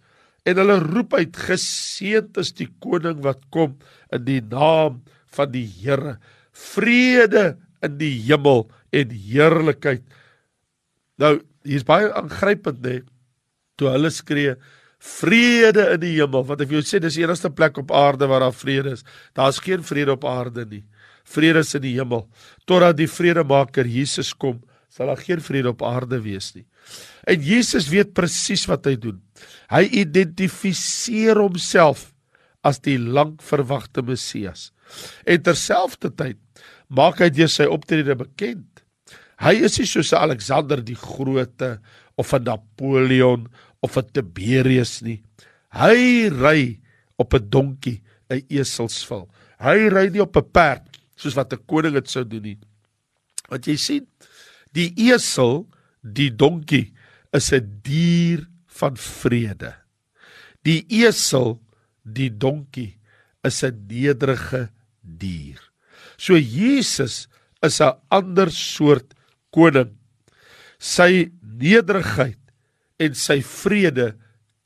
en 0.48 0.58
hulle 0.60 0.78
roep 0.82 1.14
uit 1.16 1.38
geseënd 1.48 2.38
is 2.42 2.52
die 2.58 2.68
koning 2.82 3.22
wat 3.24 3.40
kom 3.54 3.76
in 4.12 4.24
die 4.26 4.40
naam 4.42 5.00
van 5.32 5.52
die 5.54 5.64
Here. 5.64 6.18
Vrede 6.52 7.56
in 7.86 7.96
die 8.00 8.16
hemel 8.26 8.66
en 8.92 9.16
heerlikheid. 9.16 10.04
Nou, 11.20 11.38
hier's 11.64 11.86
baie 11.88 12.10
aangrypend 12.12 12.82
nê. 12.84 13.00
Toe 13.80 13.90
hulle 13.92 14.10
skree 14.12 14.56
vrede 15.02 15.88
in 15.96 16.02
die 16.04 16.14
hemel, 16.20 16.44
wat 16.46 16.60
ek 16.62 16.70
vir 16.70 16.78
jou 16.78 16.86
sê 16.86 17.00
dis 17.02 17.16
die 17.18 17.24
enigste 17.24 17.50
plek 17.50 17.80
op 17.80 17.90
aarde 17.96 18.28
waar 18.30 18.44
daar 18.44 18.54
vrede 18.54 18.94
is. 18.98 19.06
Daar's 19.34 19.58
geen 19.62 19.82
vrede 19.86 20.14
op 20.14 20.26
aarde 20.28 20.66
nie. 20.68 20.84
Vrede 21.26 21.62
is 21.64 21.74
in 21.78 21.82
die 21.86 21.96
hemel 21.96 22.26
totdat 22.66 22.98
die 22.98 23.10
vredemaker 23.10 23.88
Jesus 23.88 24.32
kom 24.34 24.60
sal 24.92 25.08
daar 25.08 25.22
geen 25.24 25.40
vrede 25.40 25.72
op 25.72 25.82
aarde 25.82 26.20
wees 26.20 26.52
nie. 26.52 26.66
En 27.24 27.40
Jesus 27.40 27.88
weet 27.88 28.12
presies 28.16 28.66
wat 28.68 28.84
hy 28.88 28.96
doen. 29.00 29.22
Hy 29.72 29.86
identifiseer 30.02 31.40
homself 31.40 32.10
as 32.66 32.82
die 32.84 32.98
lankverwagte 33.00 34.04
Messias. 34.04 34.70
En 35.24 35.40
terselfdertyd 35.42 36.38
maak 36.92 37.22
hy 37.24 37.30
deur 37.32 37.50
sy 37.50 37.64
optrede 37.72 38.18
bekend. 38.20 38.81
Hy 39.42 39.54
is 39.66 39.78
nie 39.78 39.86
soos 39.86 40.12
Alexander 40.14 40.80
die 40.80 40.96
Grote 40.98 41.80
of 42.16 42.32
'n 42.32 42.44
Napoleon 42.44 43.48
of 43.82 43.96
'n 43.96 44.12
Tiberius 44.12 45.02
nie. 45.02 45.22
Hy 45.72 46.28
ry 46.28 46.80
op 47.18 47.34
'n 47.34 47.50
donkie, 47.50 48.02
'n 48.30 48.42
eselsvul. 48.48 49.28
Hy 49.58 49.88
ry 49.88 50.08
nie 50.08 50.22
op 50.22 50.36
'n 50.36 50.50
perd 50.52 50.82
soos 51.16 51.34
wat 51.34 51.52
'n 51.52 51.64
koning 51.66 51.94
dit 51.94 52.08
sou 52.08 52.24
doen 52.24 52.42
nie. 52.42 52.58
Wat 53.48 53.66
jy 53.66 53.76
sien, 53.76 54.06
Die 54.72 54.88
esel, 55.10 55.66
die 56.00 56.30
donkie, 56.32 56.92
is 57.32 57.52
'n 57.52 57.80
dier 57.84 58.48
van 58.66 58.96
vrede. 58.96 59.74
Die 60.64 60.84
esel, 60.88 61.60
die 62.04 62.30
donkie, 62.30 62.96
is 63.44 63.62
'n 63.62 63.86
nederige 63.88 64.70
dier. 65.02 65.60
So 66.16 66.36
Jesus 66.36 67.28
is 67.62 67.80
'n 67.80 67.92
ander 68.08 68.50
soort 68.50 69.14
koning. 69.54 69.92
Sy 70.82 71.30
nederigheid 71.42 72.40
en 73.02 73.14
sy 73.18 73.40
vrede 73.46 74.12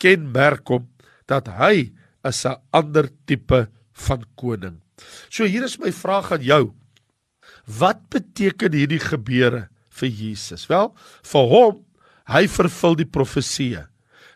kenmerk 0.03 0.69
hom 0.73 0.89
dat 1.29 1.49
hy 1.59 1.93
is 2.25 2.47
'n 2.47 2.61
ander 2.73 3.09
tipe 3.27 3.69
van 3.93 4.25
koning. 4.37 4.81
So 5.31 5.45
hier 5.45 5.65
is 5.65 5.79
my 5.79 5.93
vraag 5.93 6.33
aan 6.33 6.43
jou. 6.43 6.75
Wat 7.67 8.09
beteken 8.11 8.73
hierdie 8.73 9.03
gebeure 9.03 9.69
vir 9.91 10.09
Jesus. 10.09 10.67
Wel, 10.69 10.93
vir 11.25 11.47
hom, 11.51 11.85
hy 12.27 12.47
vervul 12.47 12.97
die 12.97 13.09
profeseë. 13.09 13.87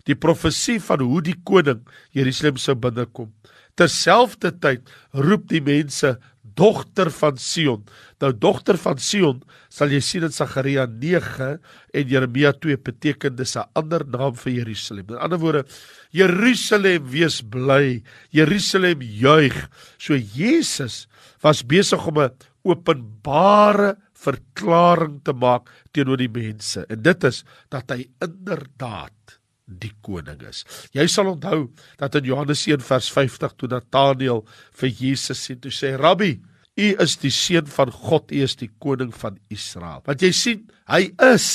Die 0.09 0.17
profesie 0.17 0.81
van 0.81 1.01
hoe 1.05 1.21
die 1.23 1.37
koning 1.45 1.83
Jerusalem 2.17 2.57
sou 2.57 2.75
binnekom. 2.75 3.33
Terselfdertyd 3.77 4.89
roep 5.13 5.49
die 5.49 5.61
mense 5.61 6.17
dogter 6.61 7.09
van 7.15 7.39
Sion. 7.41 7.85
Nou 8.21 8.31
dogter 8.37 8.77
van 8.81 8.99
Sion 9.01 9.41
sal 9.73 9.93
jy 9.95 10.01
sien 10.05 10.27
in 10.27 10.35
Sagaria 10.35 10.85
9 10.87 11.49
en 11.97 12.11
Jeremia 12.13 12.53
2 12.53 12.77
beteken 12.85 13.37
dis 13.37 13.57
'n 13.57 13.65
ander 13.75 14.05
naam 14.05 14.35
vir 14.35 14.53
Jerusalem. 14.61 15.07
In 15.11 15.23
ander 15.25 15.39
woorde, 15.39 15.65
Jerusalem 16.13 17.09
wees 17.09 17.41
bly, 17.41 18.03
Jerusalem 18.31 19.01
juig. 19.01 19.57
So 19.99 20.15
Jesus 20.15 21.09
was 21.43 21.63
besig 21.63 22.07
om 22.07 22.19
'n 22.19 22.31
openbare 22.63 23.97
verklaring 24.13 25.23
te 25.25 25.33
maak 25.33 25.71
teenoor 25.93 26.19
die 26.19 26.29
mense 26.29 26.85
en 26.91 27.03
dit 27.03 27.25
is 27.25 27.45
dat 27.71 27.91
hy 27.91 28.05
inderdaad 28.21 29.41
die 29.65 29.93
koning 30.03 30.43
is. 30.43 30.65
Jy 30.93 31.07
sal 31.07 31.31
onthou 31.31 31.71
dat 31.97 32.15
in 32.15 32.25
Johannes 32.25 32.67
1 32.67 32.81
vers 32.81 33.11
50 33.11 33.55
toe 33.57 33.69
Nataneel 33.69 34.45
vir 34.73 34.89
Jesus 34.89 35.47
sê 35.47 35.57
toe 35.57 35.71
sê 35.71 35.97
Rabbi, 35.97 36.35
u 36.81 36.89
is 37.05 37.17
die 37.21 37.33
seun 37.35 37.69
van 37.71 37.93
God, 37.93 38.33
u 38.33 38.43
is 38.45 38.57
die 38.57 38.71
koning 38.83 39.13
van 39.15 39.39
Israel. 39.53 40.01
Want 40.07 40.25
jy 40.25 40.33
sien, 40.37 40.67
hy 40.91 41.11
is 41.31 41.49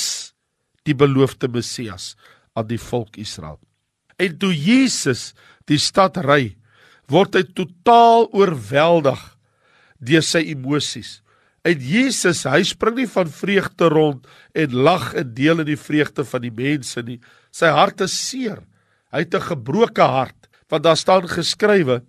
die 0.86 0.94
beloofde 0.94 1.50
Messias 1.50 2.14
aan 2.56 2.68
die 2.70 2.80
volk 2.80 3.18
Israel. 3.20 3.58
En 4.22 4.36
toe 4.40 4.52
Jesus 4.54 5.32
die 5.68 5.80
stad 5.82 6.20
ry, 6.24 6.54
word 7.10 7.36
hy 7.38 7.44
totaal 7.56 8.28
oorweldig 8.34 9.20
deur 9.98 10.24
sy 10.24 10.44
emosies. 10.52 11.20
En 11.66 11.80
Jesus, 11.82 12.44
hy 12.46 12.62
spring 12.66 12.94
nie 13.00 13.08
van 13.10 13.30
vreugde 13.32 13.88
rond 13.90 14.26
en 14.54 14.76
lag 14.86 15.10
en 15.18 15.32
deel 15.34 15.64
in 15.64 15.70
die 15.72 15.80
vreugde 15.80 16.22
van 16.28 16.44
die 16.44 16.54
mense 16.54 17.02
nie. 17.02 17.18
Sy 17.50 17.72
hart 17.74 18.04
is 18.06 18.14
seer. 18.14 18.60
Hy 19.10 19.24
het 19.24 19.34
'n 19.34 19.48
gebroke 19.50 20.02
hart. 20.02 20.46
Want 20.70 20.82
daar 20.82 20.96
staan 20.96 21.28
geskrywe 21.28 22.02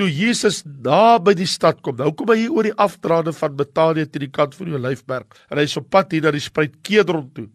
toe 0.00 0.08
Jesus 0.08 0.62
na 0.64 1.18
by 1.20 1.34
die 1.36 1.48
stad 1.48 1.82
kom. 1.84 1.98
Nou 2.00 2.14
kom 2.16 2.30
hy 2.32 2.38
hier 2.46 2.54
oor 2.56 2.64
die 2.64 2.76
afdraande 2.80 3.34
van 3.36 3.56
Betanië 3.58 4.08
teen 4.08 4.24
die 4.24 4.32
kant 4.32 4.56
van 4.56 4.70
die 4.70 4.76
Olyfberg 4.78 5.40
en 5.50 5.60
hy's 5.60 5.76
op 5.76 5.90
pad 5.92 6.14
hier 6.14 6.24
na 6.24 6.32
die 6.32 6.40
spruit 6.40 6.78
Kedron 6.86 7.26
toe. 7.36 7.50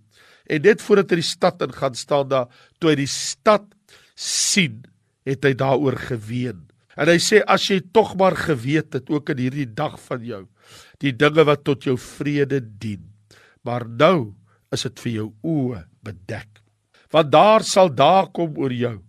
En 0.45 0.61
net 0.61 0.83
voordat 0.85 1.09
hy 1.09 1.23
die 1.23 1.25
stad 1.25 1.63
in 1.65 1.73
gaan 1.73 1.97
staan 1.97 2.29
daar, 2.29 2.51
toe 2.77 2.91
hy 2.91 2.99
die 2.99 3.09
stad 3.09 3.65
sien, 4.13 4.83
het 5.25 5.41
hy 5.47 5.55
daaroor 5.57 5.97
geween. 5.97 6.61
En 6.95 7.09
hy 7.09 7.17
sê 7.19 7.41
as 7.49 7.65
jy 7.65 7.79
tog 7.95 8.13
maar 8.19 8.37
geweet 8.37 8.93
het 8.93 9.09
ook 9.09 9.33
in 9.33 9.41
hierdie 9.41 9.71
dag 9.73 9.97
van 10.05 10.21
jou, 10.23 10.43
die 11.01 11.15
dinge 11.17 11.47
wat 11.49 11.65
tot 11.65 11.89
jou 11.89 11.97
vrede 11.97 12.61
dien. 12.61 13.01
Maar 13.65 13.87
nou 13.89 14.35
is 14.75 14.85
dit 14.85 15.01
vir 15.01 15.15
jou 15.15 15.27
oë 15.41 15.81
bedek. 16.05 16.61
Want 17.09 17.33
daar 17.33 17.65
sal 17.65 17.89
daar 17.89 18.29
kom 18.29 18.53
oor 18.61 18.73
jou 18.73 18.99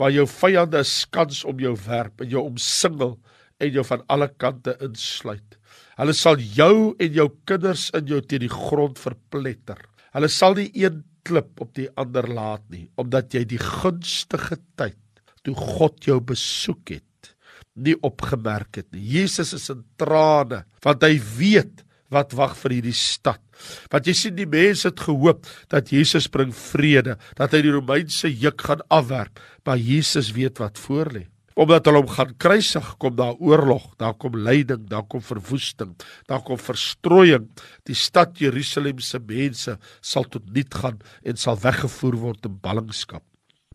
waar 0.00 0.12
jou 0.14 0.26
vyande 0.28 0.82
skans 0.88 1.44
om 1.46 1.60
jou 1.62 1.74
werp 1.86 2.24
en 2.24 2.30
jou 2.30 2.42
omsingel 2.42 3.16
en 3.62 3.70
jou 3.72 3.84
van 3.86 4.02
alle 4.10 4.28
kante 4.40 4.74
insluit. 4.82 5.58
Hulle 5.98 6.14
sal 6.16 6.40
jou 6.42 6.94
en 6.98 7.18
jou 7.18 7.28
kinders 7.46 7.88
in 7.94 8.08
jou 8.10 8.20
teen 8.22 8.42
die 8.42 8.52
grond 8.52 8.98
verpletter. 8.98 9.78
Hulle 10.14 10.30
sal 10.30 10.58
nie 10.58 10.70
een 10.74 11.02
klip 11.24 11.62
op 11.62 11.72
die 11.78 11.88
ander 12.00 12.26
laat 12.28 12.64
nie, 12.72 12.88
omdat 13.00 13.34
jy 13.34 13.44
die 13.48 13.60
gunstige 13.62 14.58
tyd 14.78 14.98
toe 15.44 15.54
God 15.58 16.04
jou 16.08 16.18
besoek 16.24 16.94
het, 16.96 17.32
nie 17.74 17.96
opgemerk 18.06 18.80
het 18.80 18.88
nie. 18.94 19.02
Jesus 19.18 19.52
is 19.56 19.68
in 19.72 19.82
trane 20.00 20.64
want 20.84 21.04
hy 21.04 21.18
weet 21.38 21.82
wat 22.14 22.34
wag 22.36 22.54
vir 22.62 22.78
hierdie 22.78 22.96
stad. 22.96 23.43
Want 23.92 24.08
jy 24.08 24.14
sien 24.16 24.38
die 24.38 24.48
mense 24.50 24.88
het 24.90 25.04
gehoop 25.06 25.46
dat 25.72 25.92
Jesus 25.94 26.28
bring 26.32 26.54
vrede, 26.54 27.18
dat 27.38 27.54
hy 27.54 27.62
die 27.66 27.74
Romeinse 27.74 28.30
juk 28.30 28.66
gaan 28.66 28.82
afwerp, 28.88 29.40
maar 29.64 29.80
Jesus 29.80 30.32
weet 30.36 30.60
wat 30.62 30.80
voorlê. 30.80 31.26
Omdat 31.54 31.86
hulle 31.86 32.00
hom 32.02 32.10
gaan 32.10 32.32
kruisig, 32.42 32.86
kom 32.98 33.14
daar 33.14 33.36
oorlog, 33.38 33.92
daar 34.00 34.16
kom 34.18 34.34
lyding, 34.34 34.88
daar 34.90 35.04
kom 35.06 35.22
verwoesting, 35.22 35.92
daar 36.26 36.42
kom 36.42 36.58
verstrooiing. 36.58 37.46
Die 37.86 37.94
stad 37.94 38.40
Jerusalem 38.42 38.98
se 38.98 39.20
mense 39.22 39.76
sal 40.02 40.26
tot 40.26 40.50
niet 40.54 40.74
gaan 40.74 40.98
en 41.22 41.38
sal 41.38 41.60
weggevoer 41.62 42.18
word 42.24 42.50
in 42.50 42.58
ballingskap. 42.58 43.22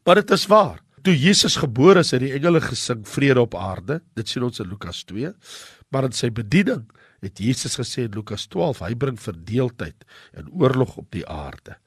Maar 0.04 0.20
dit 0.20 0.36
is 0.36 0.48
waar. 0.52 0.84
Toe 1.06 1.16
Jesus 1.16 1.56
gebore 1.56 2.04
is, 2.04 2.12
het 2.12 2.24
die 2.26 2.34
engele 2.36 2.60
gesing 2.64 3.06
vrede 3.08 3.40
op 3.46 3.56
aarde. 3.56 4.02
Dit 4.20 4.28
sien 4.28 4.44
ons 4.44 4.60
in 4.60 4.68
Lukas 4.68 5.06
2. 5.08 5.32
Maar 5.94 6.10
in 6.10 6.16
sy 6.18 6.30
bediening 6.36 6.84
het 7.24 7.40
Jesus 7.42 7.78
gesê 7.80 8.06
in 8.08 8.16
Lukas 8.16 8.48
12, 8.52 8.84
hy 8.86 8.96
bring 9.00 9.20
verdeeldheid 9.20 10.06
en 10.38 10.50
oorlog 10.52 10.98
op 11.02 11.08
die 11.16 11.26
aarde. 11.28 11.78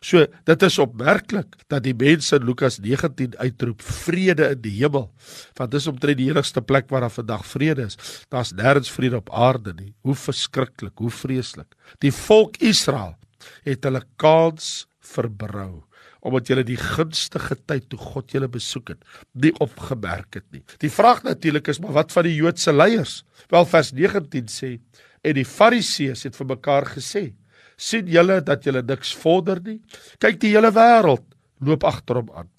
So, 0.00 0.24
dit 0.48 0.66
is 0.66 0.78
opmerklik 0.82 1.58
dat 1.70 1.84
die 1.84 1.94
mense 1.96 2.38
in 2.40 2.46
Lukas 2.48 2.80
19 2.82 3.36
uitroep 3.38 3.82
vrede 3.82 4.50
in 4.54 4.62
die 4.64 4.74
hemel, 4.78 5.10
want 5.58 5.74
dis 5.74 5.88
omtrent 5.90 6.20
die 6.20 6.30
enigste 6.30 6.62
plek 6.62 6.90
waar 6.90 7.06
daar 7.06 7.14
vandag 7.14 7.46
vrede 7.46 7.88
is. 7.90 7.98
Daar's 8.32 8.54
nêrens 8.56 8.92
vrede 8.92 9.20
op 9.20 9.30
aarde 9.34 9.74
nie. 9.76 9.92
Hoe 10.06 10.16
verskriklik, 10.16 10.98
hoe 10.98 11.12
vreeslik. 11.12 11.74
Die 12.02 12.12
volk 12.14 12.60
Israel 12.64 13.16
het 13.64 13.84
hulle 13.86 14.02
kans 14.20 14.86
verbrou 15.00 15.84
omdat 16.20 16.50
julle 16.50 16.64
die 16.66 16.78
gunstige 16.80 17.56
tyd 17.66 17.88
toe 17.88 17.98
God 17.98 18.32
julle 18.34 18.48
besoek 18.48 18.94
het, 18.94 19.04
nie 19.32 19.52
opgemerk 19.60 20.40
het 20.40 20.46
nie. 20.52 20.62
Die 20.82 20.92
vraag 20.92 21.22
natuurlik 21.24 21.68
is 21.72 21.80
maar 21.80 21.96
wat 22.00 22.12
van 22.12 22.28
die 22.28 22.36
Joodse 22.36 22.72
leiers? 22.72 23.22
Wel 23.50 23.66
vers 23.66 23.92
19 23.96 24.50
sê 24.52 24.76
en 25.20 25.36
die 25.36 25.44
Fariseërs 25.44 26.24
het 26.28 26.36
vir 26.36 26.46
mekaar 26.54 26.86
gesê: 26.96 27.32
"Sien 27.76 28.06
julle 28.08 28.40
dat 28.40 28.64
julle 28.64 28.82
niks 28.82 29.12
vorder 29.14 29.60
nie? 29.64 29.80
Kyk 30.18 30.40
die 30.40 30.54
hele 30.54 30.72
wêreld 30.72 31.24
loop 31.60 31.84
agter 31.84 32.20
hom 32.20 32.30
aan. 32.34 32.50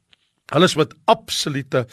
Hulle 0.51 0.67
is 0.69 0.77
met 0.77 0.93
absolute 1.09 1.85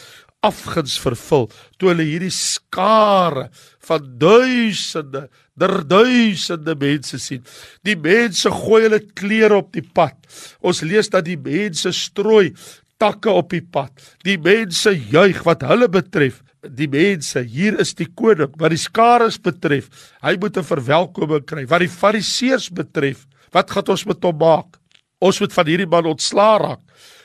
afguns 0.47 0.95
vervul 1.03 1.49
toe 1.79 1.91
hulle 1.91 2.07
hierdie 2.07 2.35
skare 2.35 3.49
van 3.89 4.05
duisende, 4.21 5.27
der 5.59 5.83
duisende 5.85 6.75
mense 6.79 7.19
sien. 7.19 7.45
Die 7.85 7.97
mense 7.97 8.51
gooi 8.51 8.85
hulle 8.87 9.01
klere 9.19 9.59
op 9.59 9.73
die 9.75 9.85
pad. 9.85 10.17
Ons 10.61 10.83
lees 10.87 11.11
dat 11.13 11.27
die 11.27 11.39
mense 11.39 11.93
strooi 11.93 12.53
takke 12.99 13.31
op 13.31 13.53
die 13.55 13.63
pad. 13.63 13.93
Die 14.27 14.39
mense 14.43 14.93
juig 14.93 15.43
wat 15.47 15.65
hulle 15.67 15.89
betref. 15.91 16.43
Die 16.63 16.89
mense, 16.91 17.45
hier 17.47 17.79
is 17.79 17.95
die 17.95 18.09
koning 18.19 18.51
wat 18.59 18.75
die 18.75 18.81
skare 18.83 19.31
betref. 19.43 19.89
Hy 20.23 20.37
moet 20.41 20.59
'n 20.59 20.67
verwelkoming 20.67 21.47
kry. 21.47 21.67
Wat 21.67 21.81
die 21.81 21.89
fariseërs 21.89 22.71
betref, 22.75 23.27
wat 23.53 23.71
gaan 23.71 23.89
ons 23.89 24.07
met 24.07 24.23
hom 24.23 24.37
maak? 24.37 24.79
Ons 25.21 25.41
moet 25.41 25.53
van 25.53 25.67
hierdie 25.67 25.87
man 25.87 26.07
ontslaa 26.07 26.59
raak. 26.59 26.81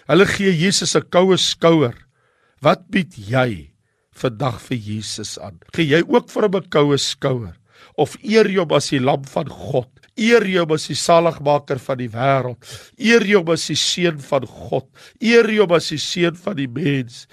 Hulle 0.07 0.25
gee 0.25 0.51
Jesus 0.51 0.95
'n 0.95 1.09
koue 1.09 1.37
skouer. 1.37 1.95
Wat 2.61 2.89
bied 2.89 3.13
jy 3.17 3.73
vandag 4.11 4.61
vir 4.61 4.77
Jesus 4.77 5.39
aan? 5.39 5.59
Gee 5.73 5.85
jy 5.85 6.03
ook 6.07 6.29
vir 6.29 6.43
hom 6.43 6.55
'n 6.55 6.69
koue 6.69 6.97
skouer 6.97 7.57
of 7.97 8.15
eer 8.23 8.49
hom 8.57 8.73
as 8.75 8.89
die 8.93 9.01
lam 9.01 9.23
van 9.33 9.49
God? 9.49 9.89
Eer 10.13 10.45
hom 10.45 10.73
as 10.75 10.85
die 10.91 10.97
saligmaker 10.97 11.79
van 11.81 11.97
die 11.97 12.09
wêreld? 12.13 12.73
Eer 13.01 13.25
hom 13.31 13.53
as 13.53 13.65
die 13.71 13.77
seun 13.79 14.19
van 14.21 14.45
God? 14.45 14.85
Eer 15.21 15.49
hom 15.49 15.73
as 15.73 15.89
die 15.93 16.01
seun 16.01 16.37
van 16.37 16.59
die 16.59 16.69
mens? 16.69 17.23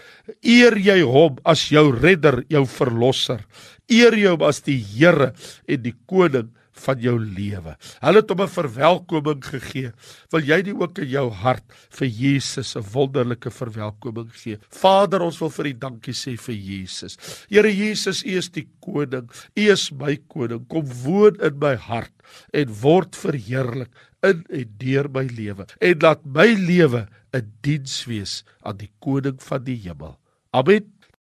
Eer 0.40 0.78
jy 0.80 1.00
hom 1.04 1.36
as 1.44 1.66
jou 1.72 1.90
redder, 1.96 2.42
jou 2.48 2.64
verlosser? 2.68 3.44
Eer 3.90 4.16
hom 4.22 4.46
as 4.46 4.62
die 4.64 4.78
Here 4.80 5.32
en 5.68 5.84
die 5.84 5.96
koning 6.08 6.48
van 6.84 7.00
jou 7.02 7.16
lewe. 7.20 7.76
Hulle 8.00 8.22
het 8.22 8.30
hom 8.32 8.42
'n 8.42 8.48
verwelkoming 8.48 9.44
gegee. 9.44 9.92
Wil 10.32 10.40
jy 10.40 10.62
nie 10.62 10.74
ook 10.74 10.98
in 10.98 11.08
jou 11.08 11.30
hart 11.30 11.64
vir 11.90 12.08
Jesus 12.08 12.76
'n 12.76 12.84
wonderlike 12.92 13.50
verwelkoming 13.50 14.30
gee? 14.32 14.58
Vader, 14.70 15.22
ons 15.22 15.38
wil 15.40 15.50
vir 15.50 15.66
U 15.66 15.72
dankie 15.72 16.14
sê 16.14 16.36
vir 16.36 16.54
Jesus. 16.54 17.16
Here 17.48 17.68
Jesus, 17.68 18.24
U 18.24 18.36
is 18.36 18.48
die 18.48 18.68
koning. 18.80 19.28
U 19.56 19.70
is 19.70 19.90
my 19.92 20.16
koning. 20.28 20.66
Kom 20.68 20.86
woon 21.04 21.36
in 21.40 21.58
my 21.58 21.76
hart 21.76 22.12
en 22.52 22.68
word 22.68 23.16
verheerlik 23.16 23.90
in 24.22 24.44
en 24.50 24.74
deur 24.78 25.08
my 25.12 25.24
lewe. 25.24 25.66
En 25.80 25.98
laat 26.00 26.24
my 26.24 26.54
lewe 26.54 27.06
'n 27.32 27.52
diens 27.62 28.04
wees 28.06 28.44
aan 28.62 28.76
die 28.76 28.90
koning 29.00 29.42
van 29.42 29.64
die 29.64 29.76
hemel. 29.76 30.18
Amen. 30.52 30.99